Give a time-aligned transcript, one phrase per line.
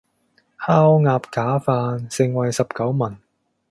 [0.57, 3.15] 烤鴨架飯，盛惠十九文